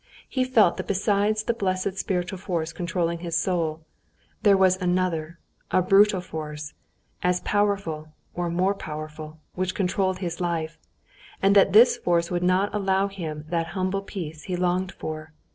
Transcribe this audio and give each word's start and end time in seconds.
He 0.27 0.43
felt 0.45 0.77
that 0.77 0.87
besides 0.87 1.43
the 1.43 1.53
blessed 1.53 1.95
spiritual 1.95 2.39
force 2.39 2.73
controlling 2.73 3.19
his 3.19 3.37
soul, 3.37 3.81
there 4.41 4.57
was 4.57 4.75
another, 4.81 5.37
a 5.69 5.83
brutal 5.83 6.21
force, 6.21 6.73
as 7.21 7.39
powerful, 7.41 8.07
or 8.33 8.49
more 8.49 8.73
powerful, 8.73 9.37
which 9.53 9.75
controlled 9.75 10.17
his 10.17 10.41
life, 10.41 10.79
and 11.39 11.55
that 11.55 11.73
this 11.73 11.97
force 11.97 12.31
would 12.31 12.41
not 12.41 12.73
allow 12.73 13.09
him 13.09 13.45
that 13.49 13.67
humble 13.77 14.01
peace 14.01 14.45
he 14.45 14.55
longed 14.55 14.91
for. 14.91 15.33